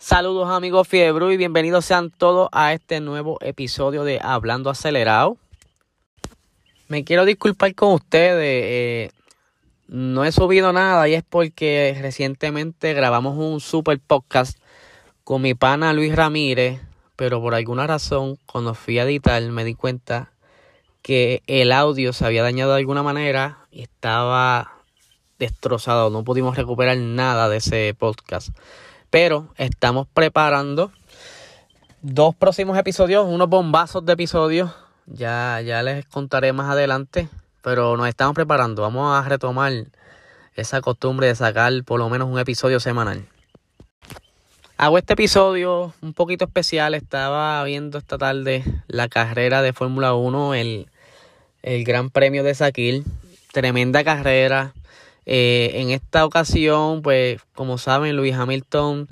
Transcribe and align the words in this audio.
Saludos 0.00 0.48
amigos 0.48 0.86
Fiebre 0.86 1.34
y 1.34 1.36
bienvenidos 1.36 1.84
sean 1.84 2.10
todos 2.10 2.48
a 2.52 2.72
este 2.72 3.00
nuevo 3.00 3.36
episodio 3.40 4.04
de 4.04 4.20
Hablando 4.22 4.70
Acelerado. 4.70 5.36
Me 6.86 7.02
quiero 7.02 7.24
disculpar 7.24 7.74
con 7.74 7.94
ustedes, 7.94 8.62
eh, 8.64 9.10
no 9.88 10.24
he 10.24 10.30
subido 10.30 10.72
nada 10.72 11.08
y 11.08 11.14
es 11.14 11.24
porque 11.28 11.98
recientemente 12.00 12.94
grabamos 12.94 13.36
un 13.36 13.58
super 13.60 13.98
podcast 13.98 14.56
con 15.24 15.42
mi 15.42 15.54
pana 15.54 15.92
Luis 15.92 16.14
Ramírez, 16.14 16.80
pero 17.16 17.40
por 17.40 17.56
alguna 17.56 17.88
razón 17.88 18.38
cuando 18.46 18.74
fui 18.74 19.00
a 19.00 19.02
editar 19.02 19.42
me 19.50 19.64
di 19.64 19.74
cuenta 19.74 20.30
que 21.02 21.42
el 21.48 21.72
audio 21.72 22.12
se 22.12 22.24
había 22.24 22.44
dañado 22.44 22.70
de 22.70 22.78
alguna 22.78 23.02
manera 23.02 23.66
y 23.72 23.82
estaba 23.82 24.74
destrozado, 25.40 26.08
no 26.10 26.22
pudimos 26.22 26.56
recuperar 26.56 26.98
nada 26.98 27.48
de 27.48 27.56
ese 27.56 27.96
podcast. 27.98 28.50
Pero 29.10 29.48
estamos 29.56 30.06
preparando 30.12 30.92
dos 32.02 32.34
próximos 32.34 32.76
episodios, 32.78 33.26
unos 33.26 33.48
bombazos 33.48 34.04
de 34.04 34.12
episodios. 34.12 34.70
Ya, 35.06 35.60
ya 35.62 35.82
les 35.82 36.04
contaré 36.06 36.52
más 36.52 36.70
adelante. 36.70 37.28
Pero 37.62 37.96
nos 37.96 38.08
estamos 38.08 38.34
preparando. 38.34 38.82
Vamos 38.82 39.14
a 39.14 39.28
retomar 39.28 39.72
esa 40.54 40.80
costumbre 40.80 41.26
de 41.26 41.34
sacar 41.34 41.72
por 41.84 41.98
lo 41.98 42.08
menos 42.08 42.28
un 42.28 42.38
episodio 42.38 42.80
semanal. 42.80 43.26
Hago 44.76 44.98
este 44.98 45.14
episodio 45.14 45.92
un 46.02 46.12
poquito 46.12 46.44
especial. 46.44 46.94
Estaba 46.94 47.62
viendo 47.64 47.98
esta 47.98 48.18
tarde 48.18 48.62
la 48.86 49.08
carrera 49.08 49.62
de 49.62 49.72
Fórmula 49.72 50.14
1, 50.14 50.54
el, 50.54 50.88
el 51.62 51.84
Gran 51.84 52.10
Premio 52.10 52.44
de 52.44 52.54
Sakil. 52.54 53.04
Tremenda 53.52 54.04
carrera. 54.04 54.72
Eh, 55.30 55.82
en 55.82 55.90
esta 55.90 56.24
ocasión, 56.24 57.02
pues 57.02 57.42
como 57.54 57.76
saben, 57.76 58.16
Luis 58.16 58.34
Hamilton 58.34 59.08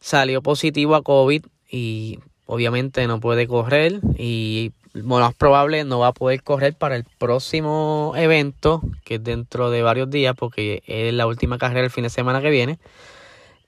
salió 0.00 0.40
positivo 0.40 0.94
a 0.94 1.02
COVID 1.02 1.44
y 1.70 2.20
obviamente 2.46 3.06
no 3.06 3.20
puede 3.20 3.46
correr 3.46 4.00
y 4.16 4.72
lo 4.94 5.04
más 5.04 5.34
probable 5.34 5.84
no 5.84 5.98
va 5.98 6.08
a 6.08 6.12
poder 6.14 6.42
correr 6.42 6.72
para 6.72 6.96
el 6.96 7.04
próximo 7.04 8.14
evento, 8.16 8.80
que 9.04 9.16
es 9.16 9.24
dentro 9.24 9.68
de 9.68 9.82
varios 9.82 10.08
días, 10.08 10.34
porque 10.34 10.82
es 10.86 11.12
la 11.12 11.26
última 11.26 11.58
carrera 11.58 11.84
el 11.84 11.90
fin 11.90 12.04
de 12.04 12.10
semana 12.10 12.40
que 12.40 12.48
viene. 12.48 12.78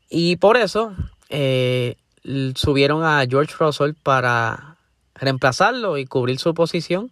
Y 0.09 0.37
por 0.37 0.57
eso 0.57 0.95
eh, 1.29 1.97
subieron 2.55 3.05
a 3.05 3.27
George 3.29 3.55
Russell 3.59 3.93
para 4.03 4.79
reemplazarlo 5.15 5.99
y 5.99 6.07
cubrir 6.07 6.39
su 6.39 6.55
posición. 6.55 7.11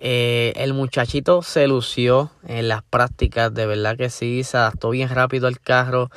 Eh, 0.00 0.52
el 0.56 0.74
muchachito 0.74 1.42
se 1.42 1.66
lució 1.66 2.30
en 2.46 2.68
las 2.68 2.84
prácticas, 2.84 3.52
de 3.52 3.66
verdad 3.66 3.96
que 3.96 4.10
sí, 4.10 4.44
se 4.44 4.56
adaptó 4.56 4.90
bien 4.90 5.08
rápido 5.08 5.48
al 5.48 5.58
carro. 5.60 6.10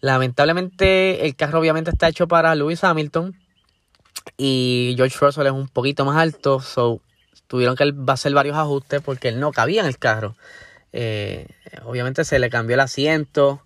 Lamentablemente 0.00 1.26
el 1.26 1.34
carro 1.34 1.58
obviamente 1.58 1.90
está 1.90 2.08
hecho 2.08 2.28
para 2.28 2.54
Lewis 2.54 2.84
Hamilton 2.84 3.36
y 4.36 4.94
George 4.96 5.16
Russell 5.20 5.46
es 5.46 5.52
un 5.52 5.68
poquito 5.68 6.04
más 6.04 6.16
alto, 6.16 6.60
so 6.60 7.00
tuvieron 7.48 7.74
que 7.76 7.92
hacer 8.06 8.32
varios 8.34 8.56
ajustes 8.56 9.00
porque 9.02 9.28
él 9.28 9.40
no 9.40 9.50
cabía 9.50 9.80
en 9.80 9.88
el 9.88 9.98
carro. 9.98 10.36
Eh, 10.92 11.48
obviamente 11.84 12.24
se 12.24 12.38
le 12.38 12.50
cambió 12.50 12.74
el 12.74 12.80
asiento, 12.80 13.62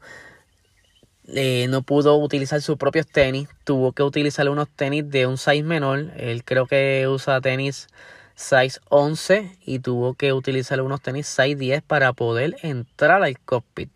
eh, 1.28 1.66
no 1.68 1.82
pudo 1.82 2.16
utilizar 2.16 2.62
sus 2.62 2.78
propios 2.78 3.06
tenis, 3.06 3.48
tuvo 3.64 3.92
que 3.92 4.02
utilizar 4.02 4.48
unos 4.48 4.68
tenis 4.68 5.10
de 5.10 5.26
un 5.26 5.36
size 5.36 5.62
menor. 5.62 6.12
Él 6.16 6.42
creo 6.44 6.66
que 6.66 7.06
usa 7.08 7.40
tenis 7.40 7.88
size 8.36 8.78
11 8.90 9.58
y 9.64 9.80
tuvo 9.80 10.14
que 10.14 10.32
utilizar 10.32 10.80
unos 10.82 11.00
tenis 11.00 11.26
size 11.26 11.56
10 11.56 11.82
para 11.82 12.12
poder 12.12 12.56
entrar 12.62 13.22
al 13.22 13.40
cockpit. 13.40 13.90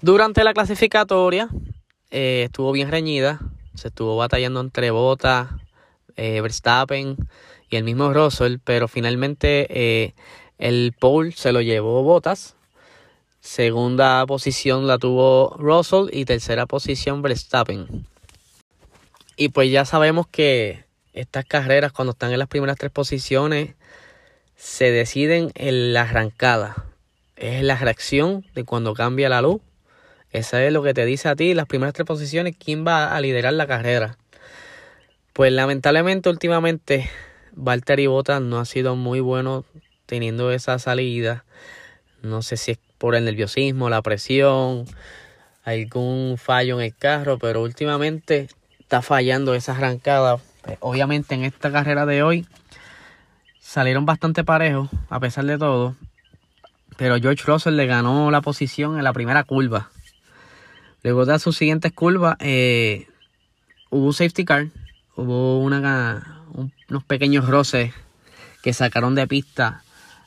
Durante 0.00 0.42
la 0.42 0.54
clasificatoria 0.54 1.48
eh, 2.10 2.44
estuvo 2.46 2.72
bien 2.72 2.90
reñida, 2.90 3.40
se 3.74 3.88
estuvo 3.88 4.16
batallando 4.16 4.60
entre 4.60 4.90
Bottas, 4.90 5.48
eh, 6.16 6.40
Verstappen 6.40 7.16
y 7.70 7.76
el 7.76 7.84
mismo 7.84 8.12
Russell, 8.12 8.56
pero 8.64 8.88
finalmente 8.88 9.66
eh, 9.70 10.14
el 10.58 10.94
pole 10.98 11.32
se 11.32 11.52
lo 11.52 11.60
llevó 11.60 12.02
Bottas. 12.02 12.56
Segunda 13.40 14.24
posición 14.26 14.86
la 14.86 14.96
tuvo 14.96 15.54
Russell 15.58 16.08
y 16.12 16.24
tercera 16.24 16.64
posición 16.64 17.20
Verstappen. 17.20 18.06
Y 19.36 19.48
pues 19.50 19.70
ya 19.70 19.84
sabemos 19.84 20.26
que 20.28 20.84
estas 21.14 21.44
carreras 21.44 21.92
cuando 21.92 22.12
están 22.12 22.32
en 22.32 22.38
las 22.40 22.48
primeras 22.48 22.76
tres 22.76 22.90
posiciones 22.90 23.74
se 24.56 24.90
deciden 24.90 25.52
en 25.54 25.94
la 25.94 26.02
arrancada. 26.02 26.84
Es 27.36 27.62
la 27.62 27.76
reacción 27.76 28.44
de 28.54 28.64
cuando 28.64 28.94
cambia 28.94 29.28
la 29.28 29.40
luz. 29.40 29.62
Esa 30.30 30.62
es 30.64 30.72
lo 30.72 30.82
que 30.82 30.94
te 30.94 31.04
dice 31.06 31.28
a 31.28 31.36
ti 31.36 31.54
las 31.54 31.66
primeras 31.66 31.94
tres 31.94 32.06
posiciones 32.06 32.56
quién 32.58 32.84
va 32.86 33.14
a 33.14 33.20
liderar 33.20 33.52
la 33.52 33.66
carrera. 33.66 34.18
Pues 35.32 35.52
lamentablemente 35.52 36.28
últimamente 36.28 37.08
Valtteri 37.52 38.06
Bottas 38.08 38.42
no 38.42 38.58
ha 38.58 38.64
sido 38.64 38.96
muy 38.96 39.20
bueno 39.20 39.64
teniendo 40.06 40.50
esa 40.50 40.78
salida. 40.80 41.44
No 42.22 42.42
sé 42.42 42.56
si 42.56 42.72
es 42.72 42.78
por 42.98 43.14
el 43.14 43.24
nerviosismo, 43.24 43.90
la 43.90 44.02
presión, 44.02 44.86
algún 45.62 46.36
fallo 46.38 46.80
en 46.80 46.86
el 46.86 46.96
carro, 46.96 47.38
pero 47.38 47.62
últimamente 47.62 48.48
está 48.80 49.02
fallando 49.02 49.54
esa 49.54 49.72
arrancada 49.72 50.38
pues, 50.64 50.78
obviamente 50.80 51.34
en 51.34 51.44
esta 51.44 51.70
carrera 51.70 52.06
de 52.06 52.22
hoy 52.22 52.46
salieron 53.60 54.06
bastante 54.06 54.44
parejos, 54.44 54.88
a 55.10 55.20
pesar 55.20 55.44
de 55.44 55.58
todo. 55.58 55.96
Pero 56.96 57.18
George 57.18 57.42
Russell 57.44 57.76
le 57.76 57.86
ganó 57.86 58.30
la 58.30 58.40
posición 58.40 58.96
en 58.98 59.04
la 59.04 59.12
primera 59.12 59.44
curva. 59.44 59.90
Luego 61.02 61.26
de 61.26 61.38
sus 61.38 61.56
siguientes 61.56 61.92
curvas, 61.92 62.36
eh, 62.40 63.08
hubo 63.90 64.06
un 64.06 64.14
safety 64.14 64.44
car, 64.44 64.68
hubo 65.16 65.60
una, 65.60 66.44
unos 66.88 67.04
pequeños 67.04 67.48
roces 67.48 67.92
que 68.62 68.72
sacaron 68.72 69.14
de 69.14 69.26
pista 69.26 69.82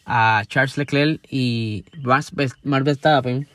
a 0.06 0.44
Charles 0.48 0.78
Leclerc 0.78 1.22
y 1.32 1.86
Max 2.04 2.32
Verstappen. 2.84 3.48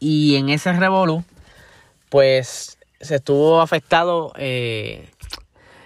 Y 0.00 0.36
en 0.36 0.48
ese 0.48 0.72
revolú, 0.72 1.24
pues 2.08 2.78
se 3.00 3.16
estuvo 3.16 3.60
afectado 3.60 4.32
eh, 4.36 5.08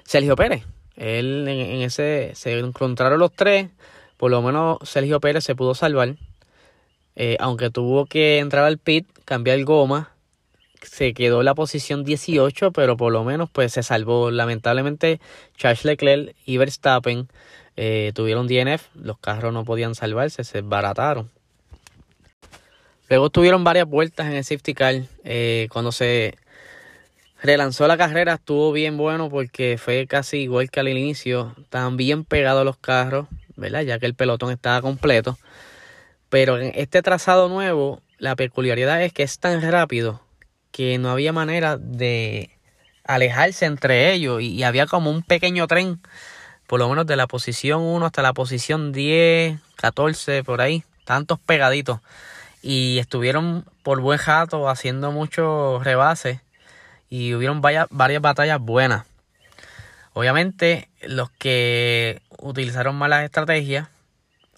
Sergio 0.05 0.37
Pérez. 0.37 0.65
Él 0.97 1.47
en, 1.49 1.83
ese 1.83 2.33
se 2.35 2.59
encontraron 2.59 3.19
los 3.19 3.33
tres. 3.33 3.69
Por 4.17 4.31
lo 4.31 4.43
menos 4.43 4.79
Sergio 4.83 5.21
Pérez 5.21 5.45
se 5.45 5.55
pudo 5.55 5.75
salvar. 5.75 6.17
Eh, 7.17 7.37
aunque 7.41 7.71
tuvo 7.71 8.07
que 8.07 8.39
entrar 8.39 8.65
al 8.65 8.79
pit, 8.79 9.07
cambiar 9.25 9.59
el 9.59 9.65
goma. 9.65 10.11
Se 10.83 11.15
quedó 11.15 11.41
en 11.41 11.47
la 11.47 11.55
posición 11.55 12.05
18, 12.05 12.73
pero 12.73 12.97
por 12.97 13.13
lo 13.13 13.25
menos 13.25 13.49
pues 13.51 13.73
se 13.73 13.83
salvó. 13.83 14.31
Lamentablemente 14.31 15.21
Charles 15.57 15.85
Leclerc 15.85 16.37
y 16.45 16.59
Verstappen 16.59 17.29
eh, 17.77 18.13
tuvieron 18.15 18.47
DNF. 18.47 18.89
Los 18.95 19.19
carros 19.19 19.53
no 19.53 19.65
podían 19.65 19.95
salvarse, 19.95 20.45
se 20.45 20.61
barataron. 20.61 21.31
Luego 23.09 23.31
tuvieron 23.31 23.65
varias 23.65 23.87
vueltas 23.87 24.27
en 24.27 24.35
el 24.35 24.45
safety 24.45 24.75
car. 24.75 24.95
Eh, 25.25 25.69
cuando 25.71 25.93
se 25.93 26.37
relanzó 27.45 27.87
la 27.87 27.99
carrera, 27.99 28.35
estuvo 28.35 28.73
bien 28.73 28.97
bueno 28.97 29.29
porque 29.29 29.77
fue 29.77 30.07
casi 30.07 30.39
igual 30.39 30.71
que 30.71 30.81
al 30.81 30.89
inicio, 30.89 31.55
estaban 31.61 31.99
bien 31.99 32.25
pegados 32.25 32.65
los 32.65 32.79
carros, 32.79 33.29
¿verdad? 33.55 33.83
Ya 33.83 33.99
que 33.99 34.07
el 34.07 34.15
pelotón 34.15 34.51
estaba 34.51 34.81
completo. 34.81 35.39
Pero 36.31 36.59
en 36.59 36.73
este 36.75 37.03
trazado 37.03 37.51
nuevo, 37.51 38.01
la 38.17 38.35
peculiaridad 38.35 39.03
es 39.03 39.13
que 39.13 39.23
es 39.23 39.39
tan 39.39 39.61
rápido 39.61 40.23
que 40.73 40.97
no 40.97 41.11
había 41.11 41.35
manera 41.35 41.77
de 41.77 42.49
alejarse 43.05 43.67
entre 43.67 44.15
ellos 44.15 44.41
y, 44.41 44.63
había 44.63 44.87
como 44.87 45.11
un 45.11 45.23
pequeño 45.23 45.67
tren, 45.67 46.01
por 46.67 46.81
lo 46.81 46.89
menos 46.89 47.07
de 47.07 47.17
la 47.17 47.27
posición 47.27 47.83
1 47.83 48.07
hasta 48.07 48.23
la 48.23 48.33
posición 48.33 48.91
10, 48.91 49.61
14, 49.77 50.45
por 50.45 50.63
ahí, 50.63 50.83
tantos 51.05 51.39
pegaditos. 51.41 52.01
Y 52.63 52.97
estuvieron 52.99 53.67
por 53.83 54.01
buen 54.01 54.19
jato 54.19 54.71
haciendo 54.71 55.13
muchos 55.13 55.85
rebases 55.85 56.41
y 57.15 57.33
hubieron 57.33 57.61
varias, 57.61 57.87
batallas 58.21 58.59
buenas. 58.59 59.07
Obviamente, 60.15 60.89
los 61.01 61.31
que 61.31 62.21
utilizaron 62.39 62.97
malas 62.97 63.23
estrategias 63.23 63.87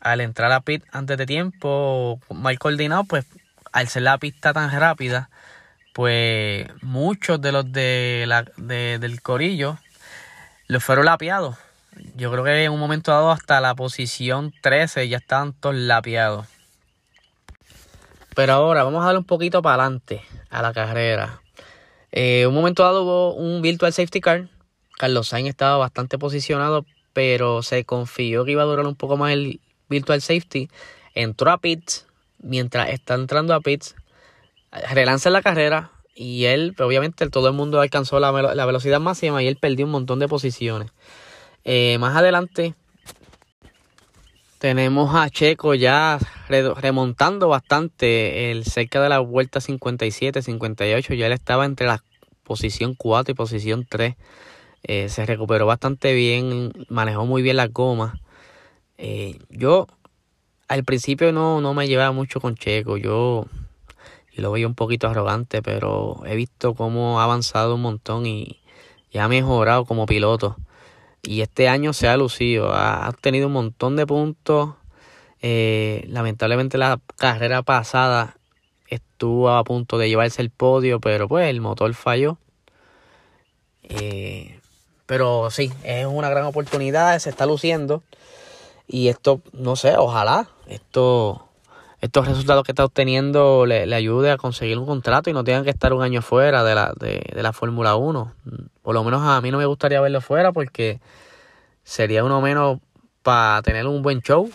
al 0.00 0.22
entrar 0.22 0.50
a 0.52 0.60
pit 0.60 0.82
antes 0.90 1.18
de 1.18 1.26
tiempo, 1.26 2.18
mal 2.30 2.58
coordinado, 2.58 3.04
pues 3.04 3.26
al 3.72 3.88
ser 3.88 4.04
la 4.04 4.16
pista 4.16 4.54
tan 4.54 4.70
rápida, 4.70 5.28
pues 5.92 6.66
muchos 6.80 7.42
de 7.42 7.52
los 7.52 7.70
de 7.70 8.24
la, 8.26 8.44
del 8.56 9.20
corillo 9.20 9.76
los 10.66 10.82
fueron 10.82 11.04
lapiados. 11.04 11.58
Yo 12.14 12.32
creo 12.32 12.42
que 12.42 12.64
en 12.64 12.72
un 12.72 12.80
momento 12.80 13.10
dado 13.10 13.32
hasta 13.32 13.60
la 13.60 13.74
posición 13.74 14.54
13 14.62 15.10
ya 15.10 15.18
estaban 15.18 15.52
todos 15.52 15.74
lapiados. 15.74 16.46
Pero 18.34 18.54
ahora 18.54 18.82
vamos 18.82 19.02
a 19.02 19.06
darle 19.06 19.18
un 19.18 19.26
poquito 19.26 19.60
para 19.60 19.82
adelante 19.82 20.22
a 20.48 20.62
la 20.62 20.72
carrera. 20.72 21.40
Eh, 22.18 22.46
un 22.46 22.54
momento 22.54 22.82
dado 22.82 23.02
hubo 23.02 23.34
un 23.34 23.60
virtual 23.60 23.92
safety 23.92 24.22
car. 24.22 24.48
Carlos 24.96 25.28
Sainz 25.28 25.50
estaba 25.50 25.76
bastante 25.76 26.16
posicionado, 26.16 26.86
pero 27.12 27.62
se 27.62 27.84
confió 27.84 28.46
que 28.46 28.52
iba 28.52 28.62
a 28.62 28.64
durar 28.64 28.86
un 28.86 28.94
poco 28.94 29.18
más 29.18 29.34
el 29.34 29.60
virtual 29.90 30.22
safety. 30.22 30.70
Entró 31.14 31.50
a 31.50 31.58
pits. 31.58 32.06
Mientras 32.38 32.88
está 32.88 33.16
entrando 33.16 33.52
a 33.52 33.60
pits, 33.60 33.96
relanza 34.90 35.28
la 35.28 35.42
carrera 35.42 35.90
y 36.14 36.46
él, 36.46 36.74
obviamente 36.78 37.28
todo 37.28 37.48
el 37.48 37.54
mundo 37.54 37.82
alcanzó 37.82 38.18
la, 38.18 38.30
velocidad 38.32 38.98
máxima 38.98 39.42
y 39.42 39.48
él 39.48 39.56
perdió 39.56 39.84
un 39.84 39.92
montón 39.92 40.18
de 40.18 40.26
posiciones. 40.26 40.92
Eh, 41.64 41.98
más 41.98 42.16
adelante 42.16 42.74
tenemos 44.66 45.14
a 45.14 45.30
Checo 45.30 45.74
ya 45.74 46.18
remontando 46.48 47.46
bastante 47.46 48.50
el 48.50 48.64
cerca 48.64 49.00
de 49.00 49.08
la 49.08 49.20
vuelta 49.20 49.60
57, 49.60 50.42
58, 50.42 51.14
ya 51.14 51.26
él 51.26 51.32
estaba 51.32 51.64
entre 51.64 51.86
la 51.86 52.02
posición 52.42 52.96
4 52.96 53.30
y 53.30 53.34
posición 53.36 53.86
3. 53.88 54.16
Eh, 54.82 55.08
se 55.08 55.24
recuperó 55.24 55.66
bastante 55.66 56.14
bien, 56.14 56.72
manejó 56.88 57.26
muy 57.26 57.42
bien 57.42 57.58
la 57.58 57.68
goma. 57.68 58.18
Eh, 58.98 59.38
yo 59.50 59.86
al 60.66 60.82
principio 60.82 61.30
no, 61.30 61.60
no 61.60 61.72
me 61.72 61.86
llevaba 61.86 62.10
mucho 62.10 62.40
con 62.40 62.56
Checo, 62.56 62.96
yo, 62.96 63.46
lo 64.34 64.50
veía 64.50 64.66
un 64.66 64.74
poquito 64.74 65.06
arrogante, 65.06 65.62
pero 65.62 66.22
he 66.26 66.34
visto 66.34 66.74
cómo 66.74 67.20
ha 67.20 67.24
avanzado 67.24 67.76
un 67.76 67.82
montón 67.82 68.26
y, 68.26 68.58
ha 69.16 69.28
mejorado 69.28 69.84
como 69.84 70.06
piloto. 70.06 70.56
Y 71.26 71.40
este 71.40 71.68
año 71.68 71.92
se 71.92 72.08
ha 72.08 72.16
lucido, 72.16 72.72
ha, 72.72 73.12
tenido 73.20 73.48
un 73.48 73.52
montón 73.52 73.96
de 73.96 74.06
puntos. 74.06 74.70
Eh, 75.42 76.04
lamentablemente 76.08 76.78
la 76.78 77.00
carrera 77.16 77.62
pasada 77.62 78.36
estuvo 78.88 79.50
a 79.50 79.64
punto 79.64 79.98
de 79.98 80.08
llevarse 80.08 80.40
el 80.40 80.50
podio, 80.50 81.00
pero 81.00 81.26
pues 81.28 81.48
el 81.50 81.60
motor 81.60 81.92
falló. 81.94 82.38
Eh, 83.82 84.60
pero 85.06 85.50
sí, 85.50 85.72
es 85.82 86.06
una 86.06 86.28
gran 86.30 86.44
oportunidad, 86.44 87.18
se 87.18 87.30
está 87.30 87.44
luciendo. 87.44 88.04
Y 88.86 89.08
esto, 89.08 89.40
no 89.52 89.74
sé, 89.74 89.96
ojalá 89.96 90.48
esto, 90.68 91.45
estos 92.06 92.26
resultados 92.26 92.64
que 92.64 92.72
está 92.72 92.84
obteniendo 92.84 93.66
le, 93.66 93.94
ayude 93.94 94.30
a 94.30 94.36
conseguir 94.36 94.78
un 94.78 94.86
contrato 94.86 95.30
y 95.30 95.32
no 95.32 95.44
tengan 95.44 95.64
que 95.64 95.70
estar 95.70 95.92
un 95.92 96.02
año 96.02 96.22
fuera 96.22 96.64
de 96.64 96.74
la, 96.74 96.92
de, 96.98 97.22
de 97.34 97.42
la 97.42 97.52
Fórmula 97.52 97.96
1. 97.96 98.32
Por 98.82 98.94
lo 98.94 99.04
menos 99.04 99.22
a 99.22 99.40
mí 99.40 99.50
no 99.50 99.58
me 99.58 99.66
gustaría 99.66 100.00
verlo 100.00 100.20
fuera 100.20 100.52
porque 100.52 101.00
sería 101.84 102.24
uno 102.24 102.40
menos 102.40 102.80
para 103.22 103.62
tener 103.62 103.86
un 103.86 104.02
buen 104.02 104.20
show. 104.20 104.50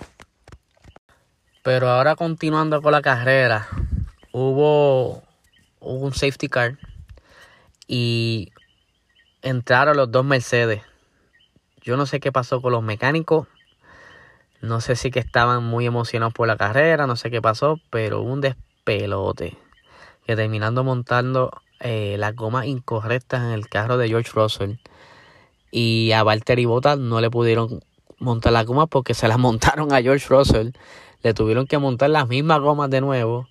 Pero 1.63 1.89
ahora 1.89 2.15
continuando 2.15 2.81
con 2.81 2.91
la 2.91 3.01
carrera, 3.01 3.67
hubo, 4.31 5.21
hubo 5.79 6.05
un 6.05 6.13
safety 6.13 6.47
car 6.47 6.77
y 7.87 8.51
entraron 9.41 9.97
los 9.97 10.11
dos 10.11 10.25
Mercedes. 10.25 10.81
Yo 11.81 11.97
no 11.97 12.05
sé 12.05 12.19
qué 12.19 12.31
pasó 12.31 12.61
con 12.61 12.71
los 12.71 12.83
mecánicos. 12.83 13.47
No 14.61 14.81
sé 14.81 14.95
si 14.95 15.11
que 15.11 15.19
estaban 15.19 15.63
muy 15.63 15.85
emocionados 15.85 16.33
por 16.33 16.47
la 16.47 16.57
carrera, 16.57 17.07
no 17.07 17.15
sé 17.15 17.31
qué 17.31 17.41
pasó, 17.41 17.79
pero 17.89 18.21
un 18.21 18.41
despelote. 18.41 19.57
Que 20.25 20.35
terminando 20.35 20.83
montando 20.83 21.51
eh, 21.79 22.15
las 22.19 22.35
gomas 22.35 22.65
incorrectas 22.65 23.41
en 23.41 23.49
el 23.49 23.67
carro 23.67 23.97
de 23.97 24.07
George 24.07 24.31
Russell. 24.33 24.75
Y 25.71 26.11
a 26.11 26.23
Valtteri 26.23 26.65
Bottas 26.65 26.97
no 26.97 27.21
le 27.21 27.29
pudieron 27.29 27.81
montar 28.19 28.53
las 28.53 28.65
gomas 28.65 28.87
porque 28.89 29.13
se 29.13 29.27
las 29.27 29.39
montaron 29.39 29.93
a 29.93 30.01
George 30.01 30.27
Russell. 30.29 30.71
Le 31.23 31.33
tuvieron 31.33 31.67
que 31.67 31.77
montar 31.77 32.09
las 32.09 32.27
mismas 32.27 32.59
gomas 32.59 32.89
de 32.89 33.01
nuevo. 33.01 33.47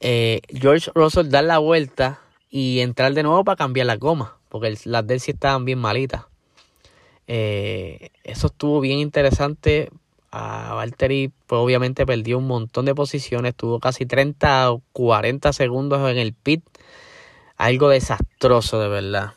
Eh, 0.00 0.40
George 0.48 0.90
Russell 0.94 1.28
dar 1.28 1.44
la 1.44 1.58
vuelta 1.58 2.20
y 2.50 2.80
entrar 2.80 3.14
de 3.14 3.22
nuevo 3.22 3.44
para 3.44 3.56
cambiar 3.56 3.86
las 3.86 3.98
gomas 3.98 4.30
porque 4.54 4.72
las 4.84 5.04
de 5.04 5.14
él 5.14 5.18
sí 5.20 5.32
estaban 5.32 5.64
bien 5.64 5.80
malitas. 5.80 6.26
Eh, 7.26 8.10
eso 8.22 8.46
estuvo 8.46 8.80
bien 8.80 9.00
interesante. 9.00 9.90
A 10.36 10.74
Valtteri, 10.74 11.30
pues 11.46 11.60
obviamente 11.60 12.04
perdió 12.04 12.38
un 12.38 12.48
montón 12.48 12.86
de 12.86 12.94
posiciones, 12.94 13.54
tuvo 13.54 13.78
casi 13.78 14.04
30 14.04 14.72
o 14.72 14.82
40 14.92 15.52
segundos 15.52 16.10
en 16.10 16.18
el 16.18 16.32
pit. 16.32 16.64
Algo 17.56 17.88
desastroso, 17.88 18.80
de 18.80 18.88
verdad. 18.88 19.34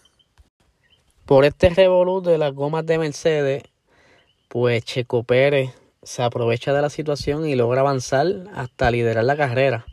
Por 1.28 1.46
este 1.46 1.70
revolut 1.70 2.26
de 2.26 2.40
las 2.40 2.52
gomas 2.52 2.84
de 2.88 2.98
Mercedes, 2.98 3.64
pues 4.48 4.84
Checo 4.86 5.22
Pérez 5.22 5.70
se 6.02 6.24
aprovecha 6.24 6.74
de 6.74 6.82
la 6.82 6.90
situación 6.90 7.48
y 7.48 7.56
logra 7.56 7.82
avanzar 7.82 8.26
hasta 8.56 8.90
liderar 8.90 9.24
la 9.24 9.38
carrera. 9.38 9.86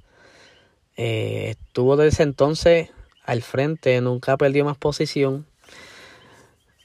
Eh, 0.96 1.48
estuvo 1.50 1.98
desde 1.98 2.22
entonces 2.22 2.88
al 3.26 3.42
frente, 3.42 4.00
nunca 4.00 4.38
perdió 4.38 4.64
más 4.64 4.78
posición. 4.78 5.44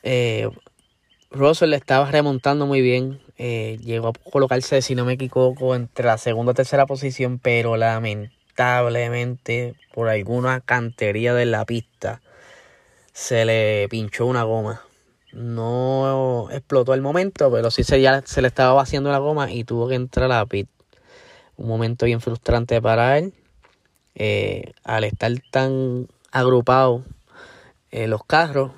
Eh, 0.03 0.49
Russell 1.31 1.69
le 1.69 1.77
estaba 1.77 2.11
remontando 2.11 2.65
muy 2.65 2.81
bien. 2.81 3.21
Eh, 3.41 3.79
llegó 3.81 4.09
a 4.09 4.13
colocarse, 4.31 4.81
si 4.81 4.95
no 4.95 5.05
me 5.05 5.13
equivoco, 5.13 5.73
entre 5.73 6.05
la 6.05 6.17
segunda 6.17 6.51
y 6.51 6.55
tercera 6.55 6.85
posición, 6.85 7.39
pero 7.39 7.77
lamentablemente, 7.77 9.75
por 9.93 10.09
alguna 10.09 10.59
cantería 10.59 11.33
de 11.33 11.45
la 11.45 11.63
pista, 11.63 12.21
se 13.13 13.45
le 13.45 13.87
pinchó 13.89 14.25
una 14.25 14.43
goma. 14.43 14.81
No 15.31 16.49
explotó 16.51 16.93
el 16.93 17.01
momento, 17.01 17.49
pero 17.49 17.71
sí 17.71 17.85
se, 17.85 18.01
ya 18.01 18.21
se 18.25 18.41
le 18.41 18.49
estaba 18.49 18.73
vaciando 18.73 19.09
la 19.09 19.19
goma 19.19 19.49
y 19.49 19.63
tuvo 19.63 19.87
que 19.87 19.95
entrar 19.95 20.25
a 20.25 20.39
la 20.39 20.45
pit. 20.45 20.67
Un 21.55 21.69
momento 21.69 22.05
bien 22.07 22.19
frustrante 22.19 22.81
para 22.81 23.17
él. 23.17 23.33
Eh, 24.15 24.73
al 24.83 25.05
estar 25.05 25.31
tan 25.49 26.09
agrupado 26.31 27.05
eh, 27.91 28.07
los 28.07 28.25
carros, 28.25 28.73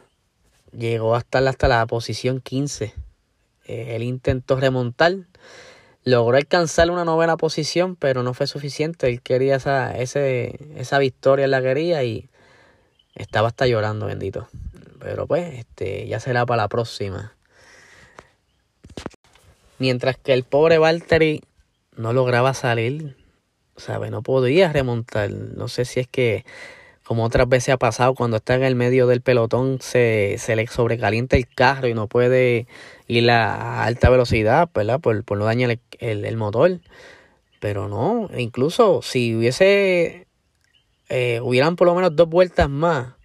llegó 0.71 1.15
hasta, 1.15 1.39
hasta 1.39 1.67
la 1.67 1.83
posición 1.87 2.41
15. 2.41 3.00
Eh, 3.65 3.95
él 3.95 4.03
intentó 4.03 4.55
remontar, 4.55 5.15
logró 6.03 6.37
alcanzar 6.37 6.89
una 6.91 7.05
novena 7.05 7.37
posición, 7.37 7.95
pero 7.95 8.23
no 8.23 8.33
fue 8.33 8.47
suficiente. 8.47 9.07
Él 9.07 9.21
quería 9.21 9.55
esa, 9.55 9.97
ese, 9.97 10.59
esa 10.75 10.99
victoria, 10.99 11.47
la 11.47 11.61
quería 11.61 12.03
y 12.03 12.29
estaba 13.15 13.49
hasta 13.49 13.67
llorando, 13.67 14.07
bendito. 14.07 14.47
Pero 14.99 15.27
pues, 15.27 15.53
este, 15.59 16.07
ya 16.07 16.19
será 16.19 16.45
para 16.45 16.63
la 16.63 16.67
próxima. 16.67 17.33
Mientras 19.79 20.17
que 20.17 20.33
el 20.33 20.43
pobre 20.43 20.77
Valtteri 20.77 21.41
no 21.95 22.13
lograba 22.13 22.53
salir, 22.53 23.15
¿sabe? 23.77 24.11
No 24.11 24.21
podía 24.21 24.71
remontar. 24.71 25.31
No 25.31 25.67
sé 25.67 25.85
si 25.85 25.99
es 25.99 26.07
que 26.07 26.45
como 27.11 27.25
otras 27.25 27.49
veces 27.49 27.73
ha 27.73 27.77
pasado, 27.77 28.15
cuando 28.15 28.37
está 28.37 28.55
en 28.55 28.63
el 28.63 28.75
medio 28.75 29.05
del 29.05 29.19
pelotón 29.19 29.79
se, 29.81 30.37
se 30.37 30.55
le 30.55 30.65
sobrecalienta 30.67 31.35
el 31.35 31.45
carro 31.45 31.89
y 31.89 31.93
no 31.93 32.07
puede 32.07 32.67
ir 33.09 33.29
a 33.29 33.83
alta 33.83 34.09
velocidad, 34.09 34.69
¿verdad? 34.73 35.01
Por, 35.01 35.25
por 35.25 35.37
no 35.37 35.43
dañar 35.43 35.77
el, 35.99 36.37
motor. 36.37 36.79
Pero 37.59 37.89
no, 37.89 38.29
incluso 38.37 39.01
si 39.01 39.35
hubiese, 39.35 40.25
eh, 41.09 41.41
hubieran 41.43 41.75
por 41.75 41.87
lo 41.87 41.95
menos 41.95 42.15
dos 42.15 42.29
vueltas 42.29 42.69
más, 42.69 43.15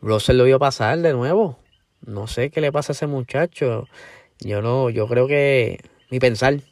Russell 0.00 0.36
lo 0.36 0.42
vio 0.42 0.58
pasar 0.58 0.98
de 0.98 1.12
nuevo. 1.12 1.60
No 2.04 2.26
sé 2.26 2.50
qué 2.50 2.60
le 2.60 2.72
pasa 2.72 2.90
a 2.90 2.94
ese 2.94 3.06
muchacho. 3.06 3.86
Yo 4.40 4.60
no, 4.60 4.90
yo 4.90 5.06
creo 5.06 5.28
que, 5.28 5.78
mi 6.10 6.18
pensar, 6.18 6.62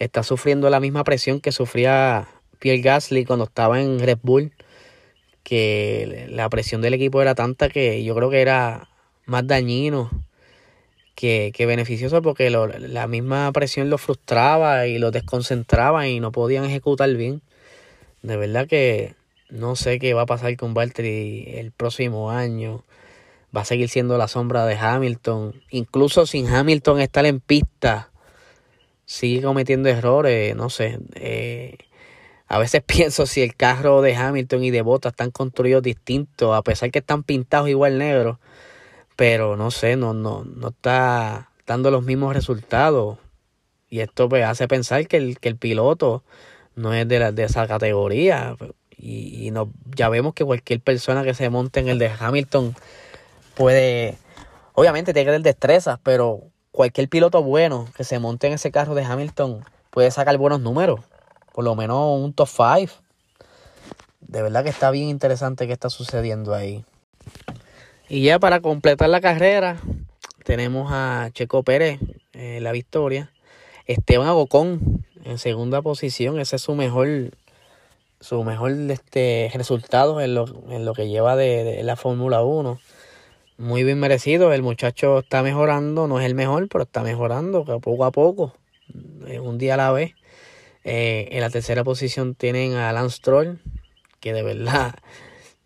está 0.00 0.24
sufriendo 0.24 0.68
la 0.70 0.80
misma 0.80 1.04
presión 1.04 1.38
que 1.38 1.52
sufría 1.52 2.26
Pierre 2.58 2.80
Gasly 2.80 3.24
cuando 3.24 3.44
estaba 3.44 3.80
en 3.80 4.00
Red 4.00 4.18
Bull 4.22 4.52
que 5.42 6.26
la 6.30 6.48
presión 6.48 6.82
del 6.82 6.94
equipo 6.94 7.20
era 7.22 7.34
tanta 7.34 7.68
que 7.68 8.04
yo 8.04 8.14
creo 8.14 8.30
que 8.30 8.40
era 8.40 8.88
más 9.26 9.46
dañino 9.46 10.10
que, 11.14 11.66
beneficioso 11.66 12.22
porque 12.22 12.50
la 12.50 13.06
misma 13.06 13.52
presión 13.52 13.90
los 13.90 14.00
frustraba 14.00 14.86
y 14.86 14.98
los 14.98 15.12
desconcentraba 15.12 16.08
y 16.08 16.20
no 16.20 16.32
podían 16.32 16.64
ejecutar 16.64 17.14
bien. 17.14 17.42
De 18.22 18.36
verdad 18.36 18.66
que 18.66 19.14
no 19.48 19.76
sé 19.76 19.98
qué 19.98 20.14
va 20.14 20.22
a 20.22 20.26
pasar 20.26 20.56
con 20.56 20.74
Valtteri 20.74 21.44
el 21.56 21.72
próximo 21.72 22.30
año. 22.30 22.84
Va 23.54 23.62
a 23.62 23.64
seguir 23.66 23.88
siendo 23.88 24.16
la 24.18 24.28
sombra 24.28 24.64
de 24.66 24.76
Hamilton. 24.76 25.62
Incluso 25.70 26.26
sin 26.26 26.48
Hamilton 26.48 27.00
estar 27.00 27.26
en 27.26 27.40
pista, 27.40 28.10
sigue 29.04 29.42
cometiendo 29.42 29.88
errores. 29.88 30.56
No 30.56 30.70
sé. 30.70 30.98
Eh, 31.14 31.76
a 32.52 32.58
veces 32.58 32.82
pienso 32.86 33.24
si 33.24 33.40
el 33.40 33.56
carro 33.56 34.02
de 34.02 34.14
Hamilton 34.14 34.62
y 34.62 34.70
de 34.70 34.82
Bottas 34.82 35.14
están 35.14 35.30
construidos 35.30 35.82
distintos, 35.82 36.54
a 36.54 36.60
pesar 36.60 36.90
que 36.90 36.98
están 36.98 37.22
pintados 37.22 37.70
igual 37.70 37.96
negro, 37.96 38.40
pero 39.16 39.56
no 39.56 39.70
sé, 39.70 39.96
no, 39.96 40.12
no, 40.12 40.44
no 40.44 40.68
está 40.68 41.50
dando 41.66 41.90
los 41.90 42.04
mismos 42.04 42.34
resultados. 42.34 43.18
Y 43.88 44.00
esto 44.00 44.28
pues, 44.28 44.44
hace 44.44 44.68
pensar 44.68 45.06
que 45.06 45.16
el, 45.16 45.38
que 45.40 45.48
el 45.48 45.56
piloto 45.56 46.24
no 46.76 46.92
es 46.92 47.08
de, 47.08 47.20
la, 47.20 47.32
de 47.32 47.44
esa 47.44 47.66
categoría. 47.66 48.54
Y, 48.98 49.46
y 49.46 49.50
no, 49.50 49.72
ya 49.96 50.10
vemos 50.10 50.34
que 50.34 50.44
cualquier 50.44 50.80
persona 50.80 51.24
que 51.24 51.32
se 51.32 51.48
monte 51.48 51.80
en 51.80 51.88
el 51.88 51.98
de 51.98 52.10
Hamilton 52.18 52.74
puede, 53.54 54.18
obviamente 54.74 55.14
tiene 55.14 55.24
que 55.24 55.32
tener 55.32 55.42
destrezas, 55.42 55.98
pero 56.02 56.42
cualquier 56.70 57.08
piloto 57.08 57.42
bueno 57.42 57.88
que 57.96 58.04
se 58.04 58.18
monte 58.18 58.46
en 58.46 58.54
ese 58.54 58.70
carro 58.70 58.94
de 58.94 59.04
Hamilton 59.04 59.64
puede 59.90 60.10
sacar 60.10 60.36
buenos 60.36 60.60
números 60.60 61.00
por 61.52 61.64
lo 61.64 61.74
menos 61.74 62.20
un 62.20 62.32
top 62.32 62.48
5. 62.48 62.92
De 64.20 64.42
verdad 64.42 64.64
que 64.64 64.70
está 64.70 64.90
bien 64.90 65.08
interesante 65.08 65.66
qué 65.66 65.72
está 65.72 65.90
sucediendo 65.90 66.54
ahí. 66.54 66.84
Y 68.08 68.22
ya 68.22 68.38
para 68.38 68.60
completar 68.60 69.08
la 69.08 69.20
carrera, 69.20 69.78
tenemos 70.44 70.90
a 70.92 71.30
Checo 71.32 71.62
Pérez 71.62 72.00
en 72.32 72.40
eh, 72.40 72.60
la 72.60 72.72
victoria. 72.72 73.30
Esteban 73.86 74.28
Agocón 74.28 75.04
en 75.24 75.38
segunda 75.38 75.82
posición. 75.82 76.38
Ese 76.38 76.56
es 76.56 76.62
su 76.62 76.74
mejor, 76.74 77.30
su 78.20 78.42
mejor 78.44 78.72
este, 78.90 79.50
resultado 79.54 80.20
en 80.20 80.34
lo, 80.34 80.46
en 80.70 80.84
lo 80.84 80.94
que 80.94 81.08
lleva 81.08 81.36
de, 81.36 81.82
la 81.82 81.96
Fórmula 81.96 82.42
1. 82.42 82.78
Muy 83.58 83.84
bien 83.84 84.00
merecido, 84.00 84.52
el 84.52 84.62
muchacho 84.62 85.20
está 85.20 85.42
mejorando, 85.42 86.08
no 86.08 86.18
es 86.18 86.26
el 86.26 86.34
mejor, 86.34 86.68
pero 86.68 86.84
está 86.84 87.02
mejorando 87.02 87.64
poco 87.80 88.04
a 88.04 88.10
poco, 88.10 88.54
un 89.40 89.58
día 89.58 89.74
a 89.74 89.76
la 89.76 89.92
vez. 89.92 90.14
Eh, 90.84 91.28
en 91.32 91.40
la 91.40 91.50
tercera 91.50 91.84
posición 91.84 92.34
tienen 92.34 92.74
a 92.74 92.92
Lance 92.92 93.16
Stroll, 93.18 93.60
que 94.20 94.32
de 94.32 94.42
verdad 94.42 94.94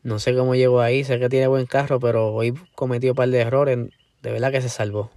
no 0.02 0.18
sé 0.18 0.34
cómo 0.34 0.54
llegó 0.54 0.80
ahí, 0.80 1.04
sé 1.04 1.18
que 1.18 1.28
tiene 1.28 1.46
buen 1.48 1.66
carro, 1.66 1.98
pero 1.98 2.32
hoy 2.32 2.54
cometió 2.74 3.12
un 3.12 3.16
par 3.16 3.28
de 3.28 3.40
errores, 3.40 3.78
de 4.22 4.30
verdad 4.30 4.52
que 4.52 4.62
se 4.62 4.68
salvó. 4.68 5.10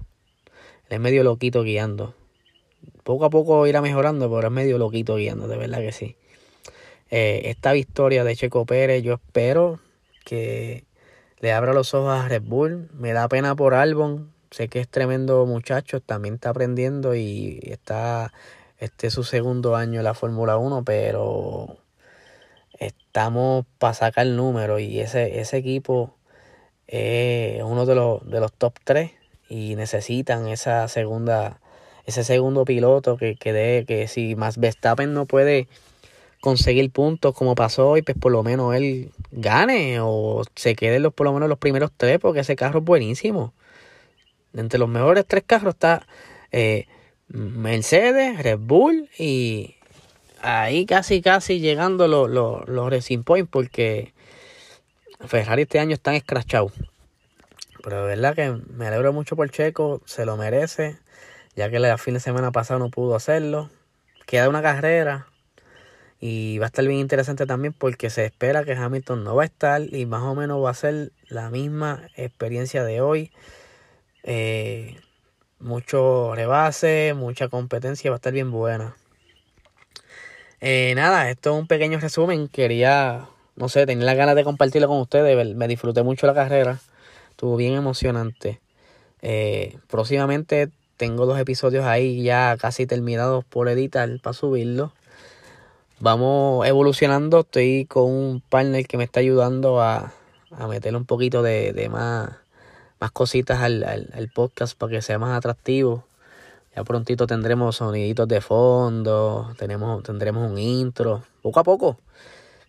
es 0.90 1.00
medio 1.00 1.24
loquito 1.24 1.64
guiando. 1.64 2.16
Poco 3.04 3.26
a 3.26 3.30
poco 3.30 3.68
irá 3.68 3.82
mejorando, 3.82 4.30
pero 4.34 4.48
es 4.48 4.54
medio 4.54 4.78
loquito 4.78 5.16
guiando, 5.16 5.48
de 5.48 5.58
verdad 5.58 5.80
que 5.80 5.92
sí. 5.92 6.16
Eh, 7.12 7.42
esta 7.46 7.74
victoria 7.74 8.24
de 8.24 8.36
Checo 8.36 8.66
Pérez, 8.66 9.04
yo 9.04 9.16
espero 9.16 9.80
que 10.26 10.86
le 11.40 11.52
abra 11.54 11.74
los 11.74 11.94
ojos 11.94 12.14
a 12.14 12.28
Red 12.28 12.44
Bull. 12.44 12.90
Me 12.94 13.14
da 13.14 13.28
pena 13.28 13.56
por 13.56 13.74
Albon. 13.74 14.34
Sé 14.52 14.68
que 14.68 14.80
es 14.80 14.88
tremendo 14.88 15.46
muchacho, 15.46 16.02
también 16.02 16.36
está 16.36 16.50
aprendiendo 16.50 17.16
y 17.16 17.60
está 17.64 18.34
este 18.80 19.08
es 19.08 19.14
su 19.14 19.24
segundo 19.24 19.76
año 19.76 20.00
en 20.00 20.06
la 20.06 20.14
Fórmula 20.14 20.58
1, 20.58 20.84
pero 20.86 21.78
estamos 22.80 23.66
para 23.78 23.94
sacar 23.94 24.26
el 24.26 24.38
número 24.38 24.80
y 24.80 25.00
ese, 25.00 25.40
ese 25.40 25.58
equipo 25.58 26.16
es 26.88 27.62
uno 27.62 27.86
de 27.86 27.96
los, 27.96 28.30
de 28.30 28.40
los 28.40 28.54
top 28.54 28.80
3 28.84 29.12
y 29.50 29.76
necesitan 29.76 30.48
esa 30.48 30.88
segunda, 30.88 31.60
ese 32.06 32.24
segundo 32.24 32.66
piloto 32.66 33.18
que, 33.18 33.36
que, 33.36 33.52
de, 33.52 33.86
que 33.86 34.08
si 34.08 34.36
más 34.36 34.58
Verstappen 34.58 35.14
no 35.14 35.26
puede 35.26 35.68
conseguir 36.40 36.90
puntos 36.92 37.36
como 37.36 37.56
pasó 37.56 37.90
hoy, 37.90 38.02
pues 38.02 38.18
por 38.18 38.32
lo 38.32 38.44
menos 38.44 38.74
él 38.76 39.12
gane 39.32 40.00
o 40.02 40.44
se 40.56 40.76
quede 40.76 41.00
los, 41.00 41.14
por 41.14 41.26
lo 41.26 41.34
menos 41.34 41.50
los 41.50 41.58
primeros 41.58 41.92
tres 41.96 42.18
porque 42.20 42.40
ese 42.40 42.56
carro 42.56 42.80
es 42.80 42.86
buenísimo. 42.86 43.54
Entre 44.54 44.80
los 44.80 44.88
mejores 44.88 45.26
tres 45.28 45.44
carros 45.46 45.76
está 45.76 46.08
eh, 46.52 46.88
Mercedes, 47.30 48.42
Red 48.44 48.60
Bull 48.60 49.10
y 49.18 49.76
ahí 50.42 50.86
casi 50.86 51.22
casi 51.22 51.60
llegando 51.60 52.08
los, 52.08 52.30
los, 52.30 52.90
Racing 52.90 53.24
Point 53.24 53.50
porque 53.50 54.14
Ferrari 55.26 55.64
este 55.64 55.80
año 55.80 55.94
están 55.94 56.16
escrachados. 56.16 56.74
Pero 57.84 58.02
de 58.02 58.16
verdad 58.16 58.36
que 58.36 58.52
me 58.74 58.88
alegro 58.88 59.14
mucho 59.14 59.36
por 59.36 59.50
Checo, 59.50 60.02
se 60.06 60.26
lo 60.26 60.36
merece, 60.36 60.98
ya 61.56 61.70
que 61.70 61.80
la 61.80 61.98
fin 61.98 62.16
de 62.16 62.20
semana 62.20 62.52
pasado 62.52 62.80
no 62.80 62.90
pudo 62.90 63.16
hacerlo. 63.16 63.70
Queda 64.26 64.50
una 64.50 64.62
carrera, 64.62 65.30
y 66.22 66.58
va 66.58 66.66
a 66.66 66.68
estar 66.68 66.86
bien 66.86 67.00
interesante 67.00 67.46
también 67.46 67.74
porque 67.74 68.10
se 68.10 68.26
espera 68.26 68.66
que 68.66 68.74
Hamilton 68.74 69.24
no 69.24 69.36
va 69.36 69.44
a 69.44 69.46
estar 69.46 69.82
y 69.82 70.06
más 70.06 70.24
o 70.24 70.36
menos 70.36 70.64
va 70.64 70.72
a 70.72 70.74
ser 70.74 71.12
la 71.30 71.50
misma 71.50 72.10
experiencia 72.16 72.84
de 72.84 73.00
hoy. 73.00 73.32
Eh, 74.24 75.00
mucho 75.60 76.34
rebase, 76.36 77.14
mucha 77.16 77.48
competencia, 77.48 78.10
va 78.10 78.16
a 78.16 78.18
estar 78.18 78.34
bien 78.34 78.52
buena. 78.52 78.96
Eh, 80.62 80.94
nada, 80.96 81.30
esto 81.30 81.54
es 81.54 81.62
un 81.62 81.68
pequeño 81.68 82.00
resumen. 82.00 82.48
Quería, 82.48 83.28
no 83.56 83.70
sé, 83.70 83.86
tenía 83.86 84.06
la 84.06 84.14
ganas 84.14 84.36
de 84.36 84.44
compartirlo 84.44 84.88
con 84.88 85.00
ustedes. 85.00 85.56
Me 85.56 85.68
disfruté 85.68 86.04
mucho 86.04 86.28
la 86.28 86.34
carrera. 86.34 86.80
Estuvo 87.32 87.56
bien 87.56 87.74
emocionante. 87.74 88.60
Eh, 89.22 89.78
próximamente 89.88 90.70
tengo 90.98 91.26
dos 91.26 91.40
episodios 91.40 91.86
ahí 91.86 92.24
ya 92.24 92.58
casi 92.60 92.86
terminados 92.86 93.46
por 93.46 93.70
editar 93.70 94.10
para 94.22 94.34
subirlo 94.34 94.94
vamos 96.00 96.66
evolucionando. 96.68 97.42
Estoy 97.42 97.86
con 97.86 98.12
un 98.12 98.42
partner 98.42 98.86
que 98.88 98.98
me 98.98 99.04
está 99.04 99.20
ayudando 99.20 99.82
a, 99.82 100.14
a 100.52 100.68
meterle 100.68 100.98
un 100.98 101.06
poquito 101.06 101.42
de, 101.42 101.88
más, 101.92 102.32
más 103.00 103.12
cositas 103.12 103.60
al, 103.62 103.84
al, 103.84 104.30
podcast 104.34 104.78
para 104.78 104.92
que 104.92 105.02
sea 105.02 105.20
más 105.20 105.38
atractivo. 105.38 106.06
Ya 106.76 106.84
prontito 106.84 107.28
tendremos 107.28 107.78
soniditos 107.78 108.28
de 108.28 108.42
fondo, 108.42 109.54
tenemos, 109.58 110.04
tendremos 110.04 110.50
un 110.50 110.58
intro, 110.58 111.24
poco 111.42 111.60
a 111.60 111.64
poco. 111.64 112.00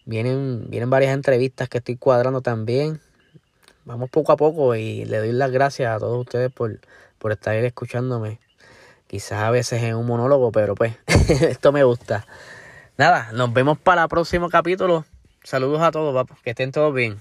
Vienen, 0.06 0.66
vienen 0.68 0.90
varias 0.90 1.14
entrevistas 1.14 1.68
que 1.68 1.78
estoy 1.78 1.96
cuadrando 1.96 2.40
también. 2.40 3.00
Vamos 3.84 4.10
poco 4.10 4.32
a 4.32 4.36
poco 4.36 4.74
y 4.74 5.04
le 5.04 5.18
doy 5.18 5.32
las 5.32 5.50
gracias 5.50 5.94
a 5.94 5.98
todos 5.98 6.18
ustedes 6.20 6.52
por, 6.52 6.80
por 7.18 7.32
estar 7.32 7.54
escuchándome. 7.56 8.40
Quizás 9.06 9.42
a 9.42 9.50
veces 9.50 9.82
en 9.82 9.96
un 9.96 10.06
monólogo, 10.06 10.52
pero 10.52 10.74
pues 10.74 10.96
esto 11.28 11.72
me 11.72 11.84
gusta. 11.84 12.26
Nada, 12.96 13.32
nos 13.32 13.52
vemos 13.52 13.78
para 13.78 14.02
el 14.02 14.08
próximo 14.08 14.48
capítulo. 14.48 15.04
Saludos 15.42 15.80
a 15.80 15.90
todos, 15.90 16.14
papá. 16.14 16.38
Que 16.44 16.50
estén 16.50 16.70
todos 16.70 16.94
bien. 16.94 17.20